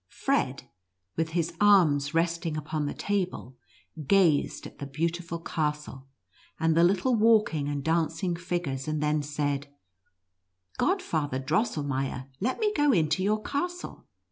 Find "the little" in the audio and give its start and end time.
6.75-7.13